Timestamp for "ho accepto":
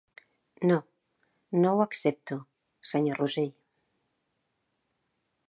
1.73-2.39